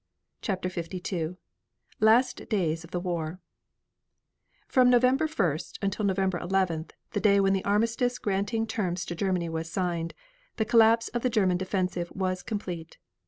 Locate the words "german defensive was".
11.29-12.41